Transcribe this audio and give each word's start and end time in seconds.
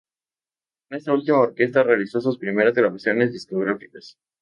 Con 0.89 0.97
esta 0.97 1.13
última 1.13 1.37
orquesta 1.41 1.83
realizó 1.83 2.19
sus 2.21 2.39
primeras 2.39 2.73
grabaciones 2.73 3.33
discográficas. 3.33 4.17